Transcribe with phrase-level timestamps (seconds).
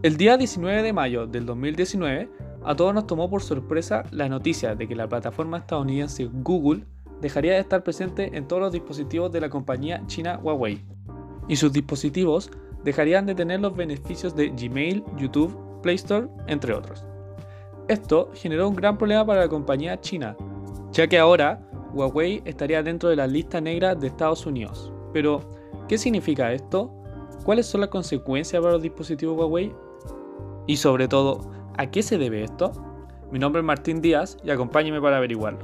[0.00, 2.30] El día 19 de mayo del 2019,
[2.64, 6.84] a todos nos tomó por sorpresa la noticia de que la plataforma estadounidense Google
[7.20, 10.84] dejaría de estar presente en todos los dispositivos de la compañía china Huawei,
[11.48, 12.48] y sus dispositivos
[12.84, 17.04] dejarían de tener los beneficios de Gmail, YouTube, Play Store, entre otros.
[17.88, 20.36] Esto generó un gran problema para la compañía china,
[20.92, 21.60] ya que ahora
[21.92, 24.92] Huawei estaría dentro de la lista negra de Estados Unidos.
[25.12, 25.40] Pero,
[25.88, 26.94] ¿qué significa esto?
[27.44, 29.74] ¿Cuáles son las consecuencias para los dispositivos Huawei?
[30.68, 32.72] Y sobre todo, ¿a qué se debe esto?
[33.32, 35.60] Mi nombre es Martín Díaz y acompáñeme para averiguarlo.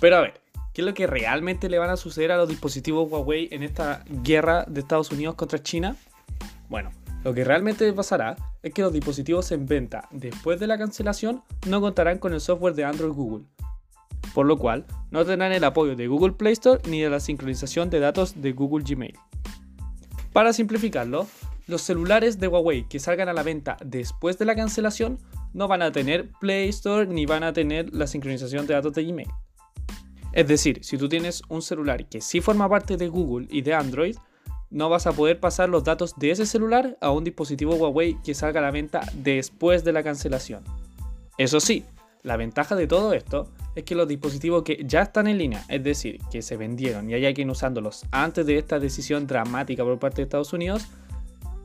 [0.00, 0.40] Pero a ver,
[0.72, 4.04] ¿qué es lo que realmente le van a suceder a los dispositivos Huawei en esta
[4.08, 5.96] guerra de Estados Unidos contra China?
[6.70, 6.92] Bueno,
[7.24, 11.82] lo que realmente pasará es que los dispositivos en venta después de la cancelación no
[11.82, 13.44] contarán con el software de Android Google,
[14.38, 17.90] por lo cual no tendrán el apoyo de Google Play Store ni de la sincronización
[17.90, 19.18] de datos de Google Gmail.
[20.32, 21.26] Para simplificarlo,
[21.66, 25.18] los celulares de Huawei que salgan a la venta después de la cancelación
[25.54, 29.06] no van a tener Play Store ni van a tener la sincronización de datos de
[29.06, 29.28] Gmail.
[30.32, 33.74] Es decir, si tú tienes un celular que sí forma parte de Google y de
[33.74, 34.14] Android,
[34.70, 38.34] no vas a poder pasar los datos de ese celular a un dispositivo Huawei que
[38.34, 40.62] salga a la venta después de la cancelación.
[41.38, 41.84] Eso sí,
[42.22, 45.82] la ventaja de todo esto es que los dispositivos que ya están en línea, es
[45.82, 50.16] decir, que se vendieron y hay alguien usándolos antes de esta decisión dramática por parte
[50.16, 50.88] de Estados Unidos,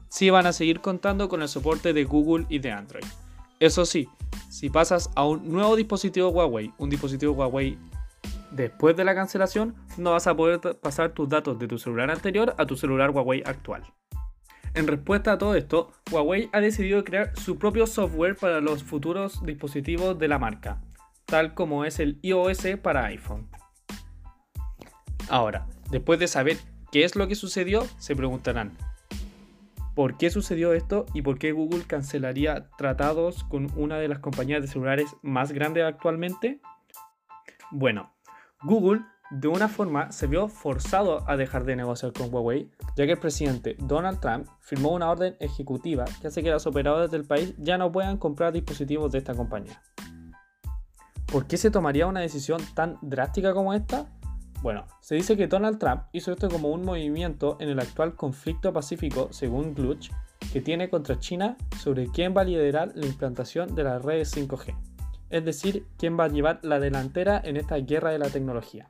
[0.09, 3.05] sí van a seguir contando con el soporte de Google y de Android.
[3.59, 4.07] Eso sí,
[4.49, 7.77] si pasas a un nuevo dispositivo Huawei, un dispositivo Huawei
[8.51, 12.53] después de la cancelación, no vas a poder pasar tus datos de tu celular anterior
[12.57, 13.83] a tu celular Huawei actual.
[14.75, 19.45] En respuesta a todo esto, Huawei ha decidido crear su propio software para los futuros
[19.45, 20.81] dispositivos de la marca,
[21.25, 23.47] tal como es el iOS para iPhone.
[25.29, 26.57] Ahora, después de saber
[26.91, 28.75] qué es lo que sucedió, se preguntarán,
[29.93, 34.63] ¿por qué sucedió esto y por qué Google cancelaría tratados con una de las compañías
[34.63, 36.61] de celulares más grandes actualmente?
[37.69, 38.11] Bueno,
[38.63, 39.01] Google
[39.33, 43.17] de una forma se vio forzado a dejar de negociar con Huawei, ya que el
[43.17, 47.79] presidente Donald Trump firmó una orden ejecutiva que hace que los operadores del país ya
[47.79, 49.81] no puedan comprar dispositivos de esta compañía.
[51.25, 54.05] ¿Por qué se tomaría una decisión tan drástica como esta?
[54.61, 58.71] Bueno, se dice que Donald Trump hizo esto como un movimiento en el actual conflicto
[58.71, 60.11] pacífico, según Glutch,
[60.51, 64.75] que tiene contra China sobre quién va a liderar la implantación de las redes 5G
[65.33, 68.85] es decir, quién va a llevar la delantera en esta guerra de la tecnología.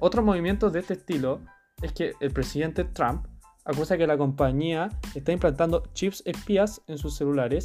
[0.00, 1.40] Otro movimiento de este estilo
[1.82, 3.26] es que el presidente Trump
[3.66, 7.64] acusa que la compañía está implantando chips espías en sus celulares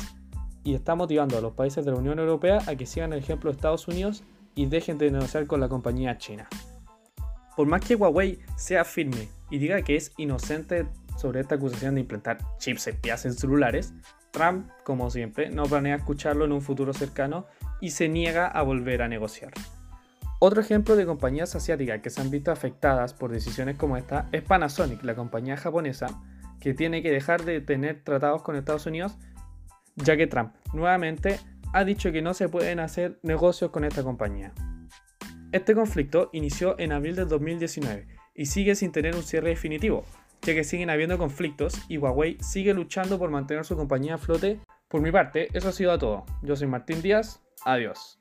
[0.61, 3.49] y está motivando a los países de la Unión Europea a que sigan el ejemplo
[3.49, 6.49] de Estados Unidos y dejen de negociar con la compañía china.
[7.55, 12.01] Por más que Huawei sea firme y diga que es inocente sobre esta acusación de
[12.01, 13.93] implantar chips espías en celulares,
[14.31, 17.45] Trump, como siempre, no planea escucharlo en un futuro cercano
[17.79, 19.53] y se niega a volver a negociar.
[20.39, 24.43] Otro ejemplo de compañías asiáticas que se han visto afectadas por decisiones como esta es
[24.43, 26.07] Panasonic, la compañía japonesa,
[26.59, 29.17] que tiene que dejar de tener tratados con Estados Unidos,
[29.95, 31.39] ya que Trump nuevamente
[31.73, 34.53] ha dicho que no se pueden hacer negocios con esta compañía.
[35.51, 40.03] Este conflicto inició en abril de 2019 y sigue sin tener un cierre definitivo,
[40.41, 44.59] ya que siguen habiendo conflictos y Huawei sigue luchando por mantener su compañía a flote.
[44.89, 46.25] Por mi parte, eso ha sido todo.
[46.41, 48.19] Yo soy Martín Díaz, Adiós.